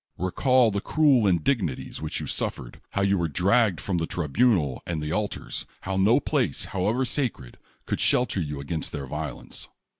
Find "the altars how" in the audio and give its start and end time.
4.99-5.95